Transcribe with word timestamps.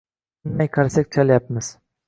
Tinmay 0.47 0.71
qarsak 0.79 1.13
chalyapmiz... 1.19 1.73